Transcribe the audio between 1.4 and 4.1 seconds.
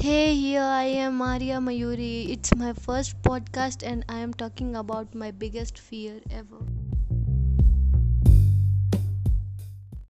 Mayuri. It's my first podcast, and